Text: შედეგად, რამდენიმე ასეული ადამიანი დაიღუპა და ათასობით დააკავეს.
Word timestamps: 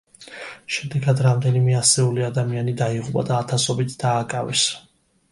შედეგად, 0.75 1.19
რამდენიმე 1.25 1.75
ასეული 1.79 2.25
ადამიანი 2.27 2.73
დაიღუპა 2.79 3.25
და 3.27 3.35
ათასობით 3.41 3.93
დააკავეს. 4.05 4.65